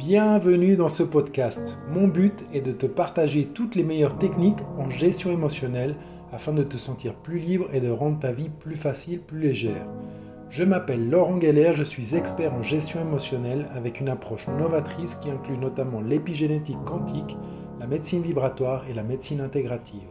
Bienvenue 0.00 0.76
dans 0.76 0.88
ce 0.88 1.02
podcast. 1.02 1.78
Mon 1.90 2.08
but 2.08 2.32
est 2.54 2.62
de 2.62 2.72
te 2.72 2.86
partager 2.86 3.44
toutes 3.44 3.74
les 3.74 3.82
meilleures 3.82 4.16
techniques 4.16 4.62
en 4.78 4.88
gestion 4.88 5.30
émotionnelle 5.30 5.94
afin 6.32 6.54
de 6.54 6.62
te 6.62 6.78
sentir 6.78 7.14
plus 7.14 7.38
libre 7.38 7.66
et 7.74 7.82
de 7.82 7.90
rendre 7.90 8.18
ta 8.18 8.32
vie 8.32 8.48
plus 8.48 8.76
facile, 8.76 9.20
plus 9.20 9.38
légère. 9.38 9.86
Je 10.48 10.64
m'appelle 10.64 11.10
Laurent 11.10 11.38
Geller, 11.38 11.72
je 11.74 11.82
suis 11.82 12.16
expert 12.16 12.54
en 12.54 12.62
gestion 12.62 13.02
émotionnelle 13.02 13.68
avec 13.74 14.00
une 14.00 14.08
approche 14.08 14.48
novatrice 14.48 15.16
qui 15.16 15.30
inclut 15.30 15.58
notamment 15.58 16.00
l'épigénétique 16.00 16.82
quantique, 16.86 17.36
la 17.78 17.86
médecine 17.86 18.22
vibratoire 18.22 18.86
et 18.88 18.94
la 18.94 19.02
médecine 19.02 19.42
intégrative. 19.42 20.08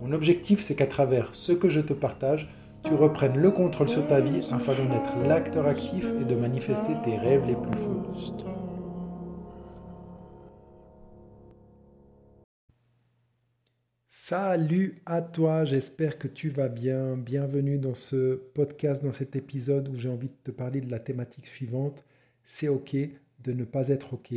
Mon 0.00 0.12
objectif, 0.12 0.60
c'est 0.60 0.74
qu'à 0.74 0.86
travers 0.86 1.28
ce 1.32 1.52
que 1.52 1.68
je 1.68 1.82
te 1.82 1.92
partage, 1.92 2.50
tu 2.82 2.94
reprennes 2.94 3.36
le 3.36 3.50
contrôle 3.50 3.90
sur 3.90 4.06
ta 4.06 4.20
vie 4.20 4.48
afin 4.52 4.72
d'en 4.72 4.94
être 4.94 5.28
l'acteur 5.28 5.66
actif 5.66 6.06
et 6.18 6.24
de 6.24 6.34
manifester 6.34 6.94
tes 7.04 7.18
rêves 7.18 7.44
les 7.46 7.56
plus 7.56 7.76
fous. 7.76 8.02
Salut 14.30 15.00
à 15.06 15.22
toi, 15.22 15.64
j'espère 15.64 16.18
que 16.18 16.28
tu 16.28 16.50
vas 16.50 16.68
bien. 16.68 17.16
Bienvenue 17.16 17.78
dans 17.78 17.94
ce 17.94 18.34
podcast, 18.52 19.02
dans 19.02 19.10
cet 19.10 19.36
épisode 19.36 19.88
où 19.88 19.94
j'ai 19.94 20.10
envie 20.10 20.28
de 20.28 20.36
te 20.44 20.50
parler 20.50 20.82
de 20.82 20.90
la 20.90 21.00
thématique 21.00 21.46
suivante. 21.46 22.04
C'est 22.44 22.68
OK 22.68 22.94
de 22.94 23.52
ne 23.54 23.64
pas 23.64 23.88
être 23.88 24.12
OK. 24.12 24.34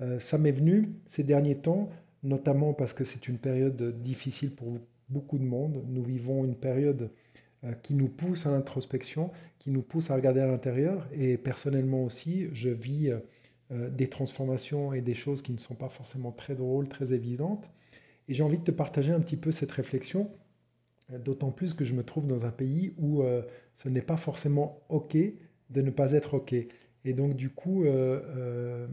Euh, 0.00 0.20
ça 0.20 0.38
m'est 0.38 0.52
venu 0.52 0.92
ces 1.08 1.24
derniers 1.24 1.56
temps, 1.56 1.90
notamment 2.22 2.72
parce 2.72 2.94
que 2.94 3.02
c'est 3.02 3.26
une 3.26 3.38
période 3.38 4.00
difficile 4.00 4.54
pour 4.54 4.78
beaucoup 5.08 5.38
de 5.38 5.44
monde. 5.44 5.82
Nous 5.88 6.04
vivons 6.04 6.44
une 6.44 6.54
période 6.54 7.10
euh, 7.64 7.72
qui 7.82 7.94
nous 7.94 8.08
pousse 8.08 8.46
à 8.46 8.52
l'introspection, 8.52 9.32
qui 9.58 9.72
nous 9.72 9.82
pousse 9.82 10.12
à 10.12 10.14
regarder 10.14 10.38
à 10.38 10.46
l'intérieur. 10.46 11.08
Et 11.12 11.36
personnellement 11.36 12.04
aussi, 12.04 12.46
je 12.52 12.70
vis 12.70 13.10
euh, 13.72 13.90
des 13.90 14.08
transformations 14.08 14.92
et 14.92 15.00
des 15.00 15.14
choses 15.16 15.42
qui 15.42 15.50
ne 15.50 15.58
sont 15.58 15.74
pas 15.74 15.88
forcément 15.88 16.30
très 16.30 16.54
drôles, 16.54 16.86
très 16.86 17.12
évidentes. 17.12 17.68
Et 18.28 18.34
j'ai 18.34 18.42
envie 18.42 18.58
de 18.58 18.64
te 18.64 18.70
partager 18.70 19.12
un 19.12 19.20
petit 19.20 19.36
peu 19.36 19.52
cette 19.52 19.72
réflexion, 19.72 20.30
euh, 21.12 21.18
d'autant 21.18 21.50
plus 21.50 21.74
que 21.74 21.84
je 21.84 21.94
me 21.94 22.04
trouve 22.04 22.26
dans 22.26 22.44
un 22.44 22.50
pays 22.50 22.94
où 22.98 23.22
euh, 23.22 23.42
ce 23.76 23.88
n'est 23.88 24.02
pas 24.02 24.16
forcément 24.16 24.80
OK 24.88 25.16
de 25.70 25.82
ne 25.82 25.90
pas 25.90 26.12
être 26.12 26.34
OK. 26.34 26.54
Et 27.04 27.12
donc 27.14 27.34
du 27.34 27.50
coup, 27.50 27.84
euh, 27.84 28.86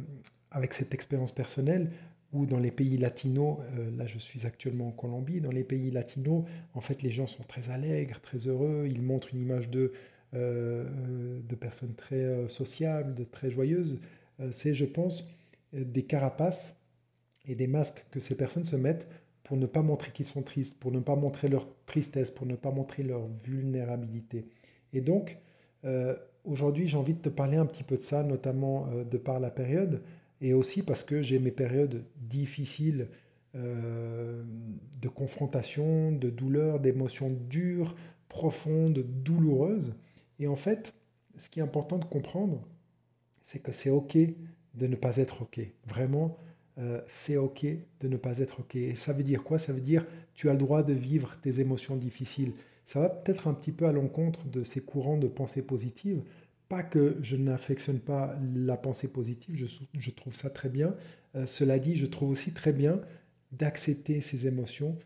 avec 0.51 0.73
cette 0.73 0.93
expérience 0.93 1.31
personnelle, 1.31 1.91
où 2.31 2.45
dans 2.45 2.59
les 2.59 2.71
pays 2.71 2.97
latinos, 2.97 3.57
là 3.97 4.05
je 4.05 4.19
suis 4.19 4.45
actuellement 4.45 4.89
en 4.89 4.91
Colombie, 4.91 5.41
dans 5.41 5.51
les 5.51 5.63
pays 5.63 5.89
latinos, 5.89 6.45
en 6.75 6.81
fait 6.81 7.01
les 7.01 7.09
gens 7.09 7.25
sont 7.25 7.41
très 7.43 7.71
allègres, 7.71 8.21
très 8.21 8.37
heureux, 8.47 8.85
ils 8.87 9.01
montrent 9.01 9.33
une 9.33 9.41
image 9.41 9.69
de, 9.69 9.91
de 10.33 11.55
personnes 11.59 11.95
très 11.95 12.47
sociables, 12.47 13.15
de 13.15 13.23
très 13.23 13.49
joyeuses. 13.49 13.99
C'est, 14.51 14.75
je 14.75 14.85
pense, 14.85 15.27
des 15.73 16.03
carapaces 16.03 16.75
et 17.49 17.55
des 17.55 17.67
masques 17.67 18.05
que 18.11 18.19
ces 18.19 18.35
personnes 18.35 18.65
se 18.65 18.75
mettent 18.75 19.07
pour 19.43 19.57
ne 19.57 19.65
pas 19.65 19.81
montrer 19.81 20.11
qu'ils 20.11 20.27
sont 20.27 20.43
tristes, 20.43 20.79
pour 20.79 20.91
ne 20.91 20.99
pas 20.99 21.15
montrer 21.15 21.49
leur 21.49 21.67
tristesse, 21.87 22.29
pour 22.29 22.45
ne 22.45 22.55
pas 22.55 22.71
montrer 22.71 23.01
leur 23.01 23.27
vulnérabilité. 23.43 24.45
Et 24.93 25.01
donc, 25.01 25.39
euh, 25.85 26.15
aujourd'hui, 26.45 26.87
j'ai 26.87 26.97
envie 26.97 27.15
de 27.15 27.19
te 27.21 27.29
parler 27.29 27.57
un 27.57 27.65
petit 27.65 27.83
peu 27.83 27.97
de 27.97 28.03
ça, 28.03 28.21
notamment 28.21 28.87
euh, 28.91 29.03
de 29.03 29.17
par 29.17 29.39
la 29.39 29.49
période, 29.49 30.03
et 30.39 30.53
aussi 30.53 30.83
parce 30.83 31.03
que 31.03 31.23
j'ai 31.23 31.39
mes 31.39 31.51
périodes 31.51 32.03
difficiles 32.17 33.07
euh, 33.55 34.43
de 35.01 35.07
confrontation, 35.09 36.11
de 36.11 36.29
douleur, 36.29 36.79
d'émotions 36.79 37.31
dures, 37.49 37.95
profondes, 38.27 39.03
douloureuses. 39.23 39.95
Et 40.37 40.47
en 40.47 40.55
fait, 40.55 40.93
ce 41.37 41.49
qui 41.49 41.59
est 41.59 41.63
important 41.63 41.97
de 41.97 42.05
comprendre, 42.05 42.61
c'est 43.41 43.59
que 43.59 43.71
c'est 43.71 43.89
OK 43.89 44.15
de 44.75 44.87
ne 44.87 44.95
pas 44.95 45.17
être 45.17 45.41
OK. 45.41 45.59
Vraiment, 45.87 46.37
euh, 46.79 47.01
c'est 47.07 47.35
OK 47.35 47.65
de 47.99 48.07
ne 48.07 48.15
pas 48.15 48.39
être 48.39 48.61
OK. 48.61 48.75
Et 48.75 48.95
ça 48.95 49.11
veut 49.11 49.23
dire 49.23 49.43
quoi? 49.43 49.59
Ça 49.59 49.73
veut 49.73 49.81
dire 49.81 50.05
tu 50.33 50.49
as 50.49 50.53
le 50.53 50.59
droit 50.59 50.83
de 50.83 50.93
vivre 50.93 51.35
tes 51.41 51.59
émotions 51.59 51.97
difficiles. 51.97 52.53
Ça 52.85 53.01
va 53.01 53.09
peut-être 53.09 53.47
un 53.47 53.53
petit 53.53 53.73
peu 53.73 53.85
à 53.85 53.91
l'encontre 53.91 54.45
de 54.47 54.63
ces 54.63 54.79
courants 54.79 55.17
de 55.17 55.27
pensée 55.27 55.61
positive. 55.61 56.23
Pas 56.69 56.83
que 56.83 57.17
je 57.21 57.35
n'affectionne 57.35 57.99
pas 57.99 58.37
la 58.55 58.77
pensée 58.77 59.07
positive, 59.07 59.55
je, 59.93 60.11
trouve 60.11 60.33
ça 60.33 60.49
très 60.49 60.69
bien. 60.69 60.95
Euh, 61.35 61.45
cela 61.47 61.79
dit, 61.79 61.95
je 61.95 62.05
trouve 62.05 62.29
aussi 62.29 62.53
très 62.53 62.71
bien 62.71 63.01
d'accepter 63.51 64.21
ces 64.21 64.47
émotions, 64.47 64.97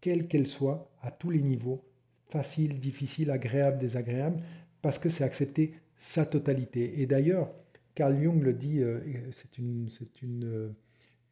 quelles 0.00 0.28
qu'elles 0.28 0.46
soient, 0.46 0.90
à 1.02 1.10
tous 1.10 1.30
les 1.30 1.42
niveaux, 1.42 1.84
faciles, 2.30 2.78
difficiles, 2.78 3.30
agréables, 3.30 3.78
désagréables, 3.78 4.40
parce 4.80 4.98
que 4.98 5.08
c'est 5.08 5.24
accepter 5.24 5.74
sa 5.96 6.24
totalité. 6.24 7.00
Et 7.00 7.06
d'ailleurs, 7.06 7.50
Carl 7.94 8.16
Jung 8.22 8.42
le 8.42 8.52
dit, 8.52 8.80
euh, 8.80 9.00
c'est 9.32 9.58
une, 9.58 9.88
une 10.22 10.72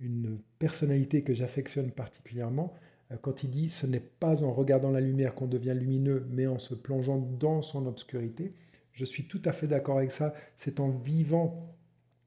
une 0.00 0.38
personnalité 0.58 1.22
que 1.22 1.34
j'affectionne 1.34 1.90
particulièrement 1.90 2.74
euh, 3.12 3.16
quand 3.20 3.42
il 3.42 3.50
dit 3.50 3.70
ce 3.70 3.86
n'est 3.86 4.00
pas 4.00 4.44
en 4.44 4.52
regardant 4.52 4.90
la 4.90 5.00
lumière 5.00 5.34
qu'on 5.34 5.46
devient 5.46 5.74
lumineux, 5.74 6.26
mais 6.30 6.46
en 6.46 6.58
se 6.58 6.74
plongeant 6.74 7.18
dans 7.18 7.62
son 7.62 7.86
obscurité. 7.86 8.54
Je 8.92 9.04
suis 9.04 9.24
tout 9.24 9.42
à 9.44 9.52
fait 9.52 9.66
d'accord 9.66 9.98
avec 9.98 10.12
ça. 10.12 10.34
C'est 10.56 10.80
en 10.80 10.88
vivant 10.88 11.74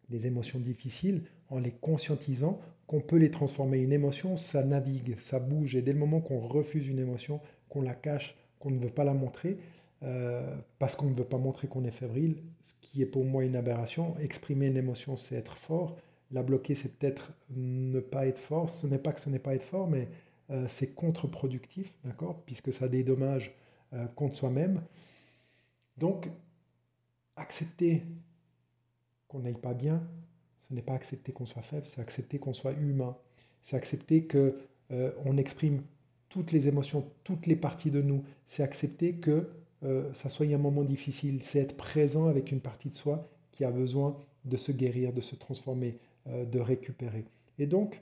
des 0.10 0.28
émotions 0.28 0.60
difficiles, 0.60 1.24
en 1.50 1.60
les 1.60 1.72
conscientisant, 1.72 2.60
qu'on 2.88 3.02
peut 3.02 3.18
les 3.18 3.32
transformer. 3.32 3.80
Une 3.80 3.92
émotion, 3.92 4.38
ça 4.38 4.64
navigue, 4.64 5.18
ça 5.20 5.40
bouge. 5.40 5.76
Et 5.76 5.82
dès 5.82 5.94
le 5.94 6.00
moment 6.00 6.22
qu'on 6.22 6.40
refuse 6.40 6.88
une 6.88 7.00
émotion, 7.00 7.42
qu'on 7.70 7.82
la 7.82 7.96
cache, 7.96 8.36
qu'on 8.60 8.72
ne 8.72 8.80
veut 8.80 8.90
pas 8.90 9.04
la 9.04 9.14
montrer, 9.14 9.58
euh, 10.04 10.56
parce 10.80 10.96
qu'on 10.96 11.10
ne 11.10 11.16
veut 11.16 11.26
pas 11.26 11.38
montrer 11.38 11.68
qu'on 11.68 11.86
est 11.86 11.92
fébrile, 11.92 12.38
ce 12.62 12.74
qui 12.82 13.02
est 13.02 13.08
pour 13.08 13.26
moi 13.26 13.44
une 13.44 13.56
aberration, 13.56 14.16
exprimer 14.20 14.68
une 14.68 14.78
émotion, 14.78 15.18
c'est 15.18 15.36
être 15.36 15.58
fort. 15.58 15.98
La 16.32 16.44
bloquer, 16.44 16.76
c'est 16.76 16.90
peut-être 16.90 17.32
ne 17.50 18.00
pas 18.00 18.28
être 18.28 18.40
fort. 18.40 18.70
Ce 18.70 18.86
n'est 18.88 19.00
pas 19.00 19.14
que 19.14 19.20
ce 19.20 19.30
n'est 19.30 19.40
pas 19.40 19.56
être 19.56 19.64
fort, 19.64 19.88
mais 19.88 20.08
euh, 20.52 20.66
c'est 20.68 20.88
contre-productif, 20.88 21.94
d'accord? 22.04 22.42
Puisque 22.46 22.74
ça 22.74 22.88
dédommage 22.88 23.54
euh, 23.94 24.06
contre 24.16 24.38
soi-même. 24.38 24.82
Donc, 25.98 26.30
accepter 27.36 28.04
qu'on 29.28 29.40
n'aille 29.40 29.54
pas 29.54 29.74
bien, 29.74 30.02
ce 30.60 30.74
n'est 30.74 30.82
pas 30.82 30.94
accepter 30.94 31.32
qu'on 31.32 31.46
soit 31.46 31.62
faible, 31.62 31.86
c'est 31.88 32.02
accepter 32.02 32.40
qu'on 32.40 32.54
soit 32.54 32.74
humain. 32.74 33.16
C'est 33.64 33.76
accepter 33.76 34.24
que 34.24 34.60
euh, 34.92 35.12
on 35.26 35.38
exprime 35.38 35.84
toutes 36.30 36.52
les 36.52 36.68
émotions, 36.68 37.06
toutes 37.24 37.46
les 37.46 37.56
parties 37.56 37.92
de 37.92 38.02
nous. 38.02 38.24
C'est 38.48 38.64
accepter 38.64 39.16
que 39.16 39.50
ça 40.14 40.30
soit 40.30 40.46
un 40.46 40.58
moment 40.58 40.84
difficile. 40.84 41.42
C'est 41.42 41.60
être 41.60 41.78
présent 41.78 42.28
avec 42.28 42.52
une 42.52 42.60
partie 42.60 42.90
de 42.90 42.98
soi 42.98 43.30
qui 43.54 43.64
a 43.64 43.72
besoin 43.72 44.18
de 44.44 44.58
se 44.58 44.74
guérir, 44.74 45.14
de 45.14 45.22
se 45.22 45.36
transformer. 45.36 45.98
Euh, 46.28 46.44
de 46.44 46.60
récupérer. 46.60 47.24
Et 47.60 47.66
donc, 47.66 48.02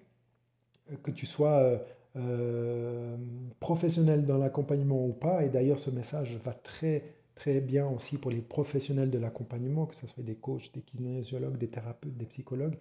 euh, 0.92 0.96
que 1.04 1.12
tu 1.12 1.28
sois 1.28 1.80
euh, 2.16 3.16
professionnel 3.60 4.26
dans 4.26 4.40
l'accompagnement 4.40 5.06
ou 5.06 5.14
pas, 5.14 5.46
et 5.46 5.50
d'ailleurs 5.50 5.78
ce 5.78 5.92
message 5.92 6.36
va 6.44 6.54
très 6.54 7.04
très 7.36 7.60
bien 7.62 7.88
aussi 7.88 8.18
pour 8.18 8.32
les 8.32 8.42
professionnels 8.42 9.12
de 9.12 9.20
l'accompagnement, 9.20 9.86
que 9.86 9.96
ce 9.96 10.08
soit 10.08 10.24
des 10.24 10.34
coachs, 10.34 10.74
des 10.74 10.82
kinésiologues, 10.82 11.60
des 11.60 11.68
thérapeutes, 11.68 12.18
des 12.18 12.26
psychologues, 12.26 12.78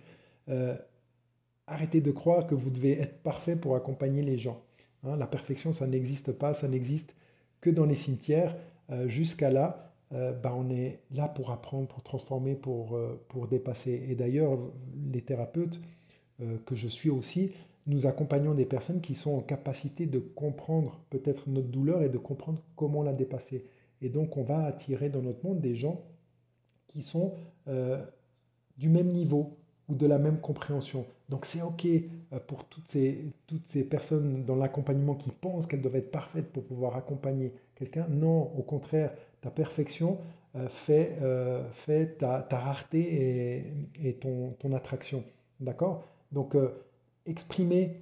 arrêtez 1.66 2.00
de 2.00 2.10
croire 2.10 2.46
que 2.46 2.54
vous 2.54 2.70
devez 2.70 2.98
être 2.98 3.18
parfait 3.22 3.56
pour 3.56 3.76
accompagner 3.76 4.22
les 4.22 4.38
gens. 4.38 4.62
Hein. 5.04 5.16
la 5.16 5.26
perfection, 5.26 5.74
ça 5.74 5.86
n'existe 5.86 6.32
pas, 6.32 6.54
ça 6.54 6.68
n'existe 6.68 7.14
que 7.60 7.68
dans 7.68 7.84
les 7.84 7.94
cimetières. 7.94 8.56
Jusqu'à 9.06 9.50
là, 9.50 9.85
euh, 10.12 10.32
bah, 10.32 10.54
on 10.56 10.70
est 10.70 11.00
là 11.10 11.28
pour 11.28 11.50
apprendre, 11.50 11.88
pour 11.88 12.02
transformer, 12.02 12.54
pour, 12.54 12.96
euh, 12.96 13.20
pour 13.28 13.48
dépasser. 13.48 14.04
Et 14.08 14.14
d'ailleurs, 14.14 14.58
les 15.12 15.22
thérapeutes 15.22 15.80
euh, 16.40 16.58
que 16.64 16.76
je 16.76 16.86
suis 16.86 17.10
aussi, 17.10 17.52
nous 17.86 18.06
accompagnons 18.06 18.54
des 18.54 18.66
personnes 18.66 19.00
qui 19.00 19.14
sont 19.14 19.32
en 19.32 19.40
capacité 19.40 20.06
de 20.06 20.18
comprendre 20.18 21.00
peut-être 21.10 21.48
notre 21.48 21.68
douleur 21.68 22.02
et 22.02 22.08
de 22.08 22.18
comprendre 22.18 22.62
comment 22.76 23.02
la 23.02 23.12
dépasser. 23.12 23.66
Et 24.00 24.08
donc, 24.08 24.36
on 24.36 24.42
va 24.42 24.64
attirer 24.64 25.08
dans 25.08 25.22
notre 25.22 25.44
monde 25.44 25.60
des 25.60 25.76
gens 25.76 26.02
qui 26.88 27.02
sont 27.02 27.34
du 28.76 28.88
même 28.88 29.08
niveau 29.08 29.56
ou 29.88 29.94
de 29.94 30.06
la 30.06 30.18
même 30.18 30.40
compréhension. 30.40 31.06
Donc, 31.28 31.46
c'est 31.46 31.62
OK 31.62 31.86
pour 32.48 32.64
toutes 32.64 32.88
ces, 32.88 33.24
toutes 33.46 33.70
ces 33.70 33.84
personnes 33.84 34.44
dans 34.44 34.56
l'accompagnement 34.56 35.14
qui 35.14 35.30
pensent 35.30 35.66
qu'elles 35.66 35.80
doivent 35.80 35.96
être 35.96 36.10
parfaites 36.10 36.52
pour 36.52 36.64
pouvoir 36.64 36.96
accompagner 36.96 37.54
quelqu'un. 37.76 38.06
Non, 38.08 38.52
au 38.56 38.62
contraire, 38.62 39.12
ta 39.46 39.50
perfection 39.52 40.18
euh, 40.56 40.68
fait, 40.68 41.18
euh, 41.22 41.62
ta, 42.18 42.44
rareté 42.50 43.64
et, 44.02 44.14
ton, 44.14 44.56
ton, 44.58 44.72
attraction. 44.72 45.22
D'accord? 45.60 46.04
Donc, 46.32 46.56
euh, 46.56 46.70
exprimez 47.26 48.00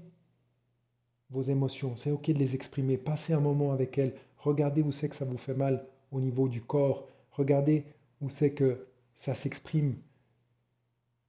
vos 1.29 1.43
émotions. 1.43 1.97
C'est 1.97 2.11
OK 2.11 2.31
de 2.31 2.39
les 2.39 2.55
exprimer. 2.55 2.97
Passez 2.97 3.35
un 3.35 3.41
moment 3.41 3.73
avec 3.73 3.99
elles. 3.99 4.15
Regardez 4.39 4.81
où 4.81 4.91
c'est 4.91 5.11
que 5.11 5.17
ça 5.17 5.27
vous 5.27 5.37
fait 5.37 5.53
mal 5.53 5.85
au 6.13 6.21
niveau 6.21 6.49
du 6.49 6.63
corps. 6.63 7.09
Regardez 7.33 7.85
où 8.23 8.31
c'est 8.31 8.53
que 8.53 8.87
ça 9.17 9.35
s'exprime. 9.35 9.97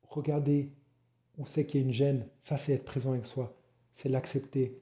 Regardez 0.08 0.70
où 1.38 1.46
c'est 1.46 1.66
qu'il 1.66 1.82
y 1.82 1.84
a 1.84 1.88
une 1.88 1.94
gêne. 1.94 2.26
Ça, 2.42 2.56
c'est 2.56 2.72
être 2.72 2.86
présent 2.86 3.12
avec 3.12 3.26
soi. 3.26 3.54
C'est 3.94 4.08
l'accepter. 4.08 4.80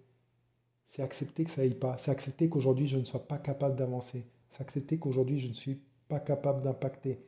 C'est 0.90 1.02
accepter 1.02 1.46
que 1.46 1.50
ça 1.50 1.62
aille 1.62 1.74
pas. 1.74 1.98
C'est 1.98 2.12
accepter 2.12 2.50
qu'aujourd'hui, 2.50 2.86
je 2.86 3.00
ne 3.00 3.06
sois 3.06 3.28
pas 3.28 3.40
capable 3.40 3.76
d'avancer. 3.76 4.24
C'est 4.54 4.62
accepter 4.62 5.00
qu'aujourd'hui, 5.00 5.40
je 5.40 5.48
ne 5.48 5.54
suis 5.54 5.82
pas 6.08 6.20
capable 6.20 6.62
d'impacter. 6.62 7.20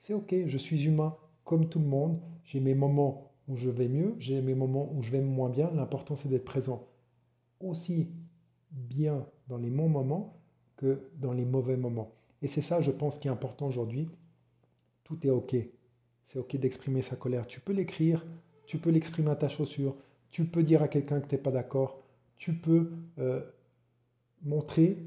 C'est 0.00 0.12
OK, 0.12 0.34
je 0.46 0.58
suis 0.58 0.84
humain 0.86 1.16
comme 1.44 1.68
tout 1.70 1.78
le 1.78 1.86
monde. 1.86 2.20
J'ai 2.44 2.60
mes 2.60 2.74
moments 2.74 3.32
où 3.48 3.56
je 3.56 3.70
vais 3.70 3.88
mieux, 3.88 4.14
j'ai 4.18 4.42
mes 4.42 4.54
moments 4.54 4.92
où 4.92 5.02
je 5.02 5.10
vais 5.10 5.22
moins 5.22 5.48
bien. 5.48 5.70
L'important, 5.72 6.14
c'est 6.14 6.28
d'être 6.28 6.44
présent 6.44 6.86
aussi 7.60 8.08
bien 8.70 9.26
dans 9.48 9.56
les 9.56 9.70
bons 9.70 9.88
moments 9.88 10.38
que 10.76 11.08
dans 11.16 11.32
les 11.32 11.46
mauvais 11.46 11.78
moments. 11.78 12.12
Et 12.42 12.48
c'est 12.48 12.60
ça, 12.60 12.82
je 12.82 12.90
pense, 12.90 13.18
qui 13.18 13.28
est 13.28 13.30
important 13.30 13.66
aujourd'hui. 13.66 14.10
Tout 15.04 15.26
est 15.26 15.30
OK. 15.30 15.56
C'est 16.26 16.38
OK 16.38 16.54
d'exprimer 16.56 17.00
sa 17.00 17.16
colère. 17.16 17.46
Tu 17.46 17.60
peux 17.60 17.72
l'écrire, 17.72 18.26
tu 18.66 18.76
peux 18.76 18.90
l'exprimer 18.90 19.30
à 19.30 19.36
ta 19.36 19.48
chaussure, 19.48 19.96
tu 20.30 20.44
peux 20.44 20.62
dire 20.62 20.82
à 20.82 20.88
quelqu'un 20.88 21.20
que 21.20 21.28
tu 21.28 21.34
n'es 21.34 21.40
pas 21.40 21.50
d'accord, 21.50 22.02
tu 22.36 22.52
peux 22.52 22.92
euh, 23.18 23.40
montrer 24.42 24.98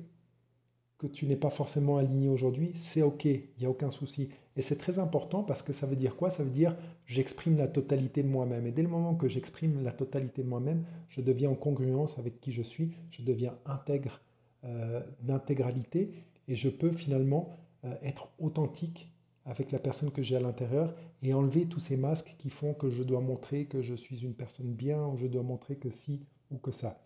que 0.97 1.07
tu 1.07 1.27
n'es 1.27 1.35
pas 1.35 1.49
forcément 1.49 1.97
aligné 1.97 2.27
aujourd'hui, 2.27 2.73
c'est 2.77 3.03
OK, 3.03 3.25
il 3.25 3.43
n'y 3.59 3.65
a 3.65 3.69
aucun 3.69 3.91
souci. 3.91 4.29
Et 4.55 4.63
c'est 4.63 4.77
très 4.77 4.97
important 4.97 5.43
parce 5.43 5.61
que 5.61 5.71
ça 5.71 5.85
veut 5.85 5.95
dire 5.95 6.15
quoi? 6.15 6.31
Ça 6.31 6.43
veut 6.43 6.49
dire 6.49 6.75
j'exprime 7.05 7.57
la 7.57 7.67
totalité 7.67 8.23
de 8.23 8.27
moi-même. 8.27 8.65
Et 8.65 8.71
dès 8.71 8.81
le 8.81 8.87
moment 8.87 9.13
que 9.13 9.27
j'exprime 9.27 9.83
la 9.83 9.91
totalité 9.91 10.41
de 10.41 10.47
moi-même, 10.47 10.83
je 11.09 11.21
deviens 11.21 11.51
en 11.51 11.55
congruence 11.55 12.17
avec 12.17 12.41
qui 12.41 12.51
je 12.51 12.63
suis, 12.63 12.93
je 13.11 13.21
deviens 13.21 13.53
intègre 13.65 14.19
euh, 14.63 15.01
d'intégralité 15.21 16.11
et 16.47 16.55
je 16.55 16.69
peux 16.69 16.91
finalement 16.91 17.55
euh, 17.85 17.93
être 18.01 18.29
authentique 18.39 19.11
avec 19.45 19.71
la 19.71 19.79
personne 19.79 20.11
que 20.11 20.23
j'ai 20.23 20.35
à 20.35 20.39
l'intérieur 20.39 20.95
et 21.21 21.33
enlever 21.33 21.67
tous 21.67 21.79
ces 21.79 21.95
masques 21.95 22.35
qui 22.39 22.49
font 22.49 22.73
que 22.73 22.89
je 22.89 23.03
dois 23.03 23.21
montrer 23.21 23.65
que 23.65 23.81
je 23.81 23.93
suis 23.93 24.23
une 24.23 24.33
personne 24.33 24.73
bien 24.73 25.05
ou 25.05 25.17
je 25.17 25.27
dois 25.27 25.43
montrer 25.43 25.75
que 25.75 25.91
si 25.91 26.25
ou 26.49 26.57
que 26.57 26.71
ça. 26.71 26.99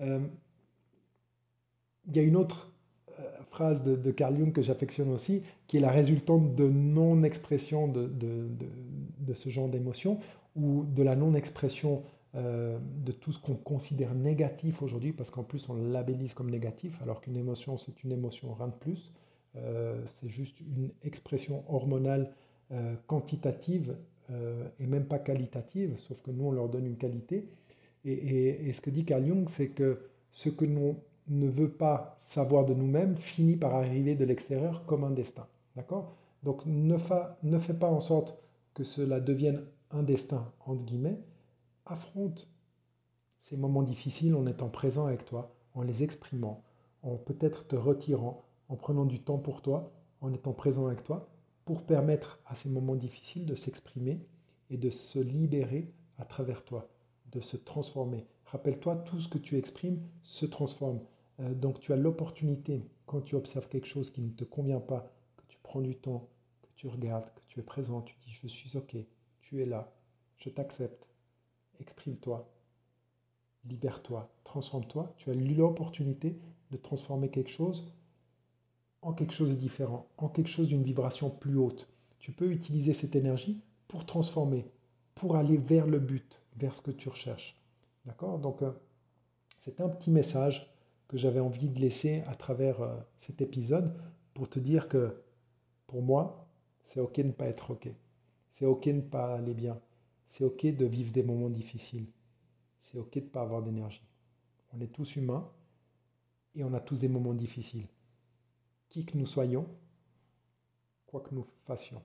Euh, 0.00 0.26
il 2.06 2.16
y 2.16 2.20
a 2.20 2.22
une 2.22 2.36
autre 2.36 2.72
phrase 3.50 3.82
de, 3.82 4.10
Carl 4.10 4.36
Jung 4.36 4.52
que 4.52 4.62
j'affectionne 4.62 5.10
aussi, 5.10 5.42
qui 5.66 5.76
est 5.76 5.80
la 5.80 5.90
résultante 5.90 6.54
de 6.54 6.68
non-expression 6.68 7.88
de, 7.88 8.06
de, 8.06 9.34
ce 9.34 9.48
genre 9.48 9.68
d'émotion, 9.68 10.18
ou 10.56 10.84
de 10.84 11.02
la 11.02 11.16
non-expression 11.16 12.02
euh, 12.34 12.78
de 13.04 13.12
tout 13.12 13.32
ce 13.32 13.38
qu'on 13.38 13.54
considère 13.54 14.14
négatif 14.14 14.82
aujourd'hui, 14.82 15.12
parce 15.12 15.30
qu'en 15.30 15.42
plus 15.42 15.68
on 15.68 15.74
le 15.74 15.90
labellise 15.90 16.34
comme 16.34 16.50
négatif, 16.50 17.00
alors 17.02 17.20
qu'une 17.20 17.36
émotion 17.36 17.78
c'est 17.78 18.04
une 18.04 18.12
émotion, 18.12 18.52
rien 18.54 18.68
de 18.68 18.72
plus. 18.72 19.12
Euh, 19.56 20.00
c'est 20.06 20.28
juste 20.28 20.60
une 20.60 20.90
expression 21.04 21.64
hormonale 21.68 22.30
quantitative 23.06 23.96
et 24.78 24.86
même 24.86 25.06
pas 25.06 25.18
qualitative, 25.18 25.96
sauf 26.06 26.20
que 26.20 26.30
nous 26.30 26.44
on 26.44 26.52
leur 26.52 26.68
donne 26.68 26.84
une 26.84 26.98
qualité. 26.98 27.48
Et, 28.04 28.68
et 28.68 28.72
ce 28.74 28.82
que 28.82 28.90
dit 28.90 29.06
Carl 29.06 29.24
Jung, 29.26 29.48
c'est 29.48 29.68
que 29.68 30.00
ce 30.32 30.50
que 30.50 30.66
nous 30.66 30.96
ne 31.28 31.48
veut 31.48 31.70
pas 31.70 32.16
savoir 32.20 32.64
de 32.64 32.74
nous-mêmes 32.74 33.16
finit 33.16 33.56
par 33.56 33.74
arriver 33.74 34.14
de 34.14 34.24
l'extérieur 34.24 34.84
comme 34.86 35.04
un 35.04 35.10
destin. 35.10 35.46
D'accord? 35.76 36.12
Donc 36.42 36.64
ne, 36.66 36.96
ne 37.42 37.58
fais 37.58 37.74
pas 37.74 37.90
en 37.90 38.00
sorte 38.00 38.36
que 38.74 38.84
cela 38.84 39.20
devienne 39.20 39.64
un 39.90 40.02
destin, 40.02 40.50
entre 40.66 40.84
guillemets. 40.84 41.20
Affronte 41.86 42.48
ces 43.42 43.56
moments 43.56 43.82
difficiles 43.82 44.34
en 44.34 44.46
étant 44.46 44.68
présent 44.68 45.06
avec 45.06 45.24
toi, 45.24 45.54
en 45.74 45.82
les 45.82 46.02
exprimant, 46.02 46.62
en 47.02 47.16
peut-être 47.16 47.66
te 47.66 47.76
retirant, 47.76 48.44
en 48.68 48.76
prenant 48.76 49.06
du 49.06 49.20
temps 49.20 49.38
pour 49.38 49.62
toi, 49.62 49.90
en 50.20 50.32
étant 50.32 50.52
présent 50.52 50.86
avec 50.86 51.02
toi, 51.04 51.28
pour 51.64 51.82
permettre 51.82 52.40
à 52.46 52.54
ces 52.54 52.68
moments 52.68 52.96
difficiles 52.96 53.46
de 53.46 53.54
s'exprimer 53.54 54.20
et 54.70 54.76
de 54.76 54.90
se 54.90 55.18
libérer 55.18 55.92
à 56.18 56.24
travers 56.24 56.64
toi, 56.64 56.88
de 57.32 57.40
se 57.40 57.56
transformer. 57.56 58.26
Rappelle-toi, 58.46 58.96
tout 58.96 59.20
ce 59.20 59.28
que 59.28 59.38
tu 59.38 59.56
exprimes 59.56 60.00
se 60.22 60.46
transforme. 60.46 61.00
Euh, 61.40 61.54
donc 61.54 61.80
tu 61.80 61.92
as 61.92 61.96
l'opportunité, 61.96 62.84
quand 63.06 63.20
tu 63.20 63.34
observes 63.34 63.68
quelque 63.68 63.86
chose 63.86 64.10
qui 64.10 64.20
ne 64.20 64.30
te 64.30 64.44
convient 64.44 64.80
pas, 64.80 65.12
que 65.36 65.44
tu 65.48 65.58
prends 65.62 65.80
du 65.80 65.96
temps, 65.96 66.28
que 66.62 66.68
tu 66.76 66.88
regardes, 66.88 67.32
que 67.34 67.42
tu 67.48 67.60
es 67.60 67.62
présent, 67.62 68.02
tu 68.02 68.14
dis 68.22 68.32
je 68.32 68.48
suis 68.48 68.76
OK, 68.76 68.96
tu 69.42 69.62
es 69.62 69.66
là, 69.66 69.92
je 70.38 70.50
t'accepte, 70.50 71.06
exprime-toi, 71.80 72.48
libère-toi, 73.64 74.30
transforme-toi. 74.44 75.14
Tu 75.16 75.30
as 75.30 75.34
l'opportunité 75.34 76.38
de 76.70 76.76
transformer 76.76 77.30
quelque 77.30 77.50
chose 77.50 77.92
en 79.02 79.12
quelque 79.12 79.32
chose 79.32 79.50
de 79.50 79.54
différent, 79.54 80.08
en 80.16 80.28
quelque 80.28 80.50
chose 80.50 80.68
d'une 80.68 80.82
vibration 80.82 81.30
plus 81.30 81.56
haute. 81.56 81.88
Tu 82.18 82.32
peux 82.32 82.50
utiliser 82.50 82.94
cette 82.94 83.14
énergie 83.14 83.60
pour 83.86 84.04
transformer, 84.06 84.66
pour 85.14 85.36
aller 85.36 85.56
vers 85.56 85.86
le 85.86 86.00
but, 86.00 86.40
vers 86.56 86.74
ce 86.74 86.82
que 86.82 86.90
tu 86.90 87.08
recherches. 87.08 87.56
D'accord? 88.06 88.38
Donc, 88.38 88.62
euh, 88.62 88.72
c'est 89.60 89.80
un 89.80 89.88
petit 89.88 90.10
message 90.10 90.68
que 91.08 91.16
j'avais 91.16 91.40
envie 91.40 91.68
de 91.68 91.80
laisser 91.80 92.22
à 92.28 92.34
travers 92.34 92.80
euh, 92.82 92.96
cet 93.16 93.40
épisode 93.40 93.94
pour 94.34 94.48
te 94.48 94.58
dire 94.58 94.88
que 94.88 95.22
pour 95.86 96.02
moi, 96.02 96.46
c'est 96.84 97.00
OK 97.00 97.16
de 97.16 97.22
ne 97.24 97.32
pas 97.32 97.46
être 97.46 97.70
OK. 97.72 97.88
C'est 98.52 98.66
OK 98.66 98.86
de 98.86 98.92
ne 98.92 99.00
pas 99.00 99.34
aller 99.34 99.54
bien. 99.54 99.80
C'est 100.30 100.44
OK 100.44 100.66
de 100.66 100.84
vivre 100.84 101.12
des 101.12 101.22
moments 101.22 101.48
difficiles. 101.48 102.06
C'est 102.82 102.98
OK 102.98 103.14
de 103.14 103.20
ne 103.20 103.26
pas 103.26 103.42
avoir 103.42 103.62
d'énergie. 103.62 104.06
On 104.72 104.80
est 104.80 104.92
tous 104.92 105.16
humains 105.16 105.50
et 106.54 106.62
on 106.62 106.74
a 106.74 106.80
tous 106.80 106.98
des 106.98 107.08
moments 107.08 107.34
difficiles. 107.34 107.88
Qui 108.90 109.04
que 109.04 109.16
nous 109.16 109.26
soyons, 109.26 109.66
quoi 111.06 111.20
que 111.20 111.34
nous 111.34 111.46
fassions. 111.64 112.02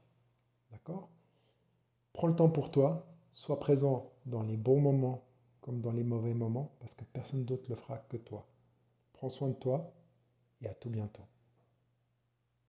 D'accord? 0.71 1.09
Prends 2.13 2.27
le 2.27 2.35
temps 2.35 2.49
pour 2.49 2.71
toi, 2.71 3.05
sois 3.33 3.59
présent 3.59 4.11
dans 4.25 4.43
les 4.43 4.57
bons 4.57 4.79
moments 4.79 5.25
comme 5.61 5.79
dans 5.79 5.93
les 5.93 6.03
mauvais 6.03 6.33
moments, 6.33 6.75
parce 6.81 6.93
que 6.93 7.05
personne 7.05 7.45
d'autre 7.45 7.69
le 7.69 7.75
fera 7.75 7.97
que 8.09 8.17
toi. 8.17 8.45
Prends 9.23 9.29
soin 9.29 9.47
de 9.47 9.53
toi 9.53 9.93
et 10.59 10.67
à 10.67 10.73
tout 10.73 10.89
bientôt. 10.89 11.23